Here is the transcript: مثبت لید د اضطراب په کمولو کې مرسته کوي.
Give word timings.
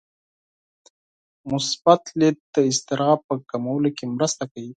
مثبت 1.51 2.03
لید 2.19 2.37
د 2.53 2.55
اضطراب 2.69 3.19
په 3.27 3.35
کمولو 3.51 3.89
کې 3.97 4.05
مرسته 4.15 4.43
کوي. 4.51 4.69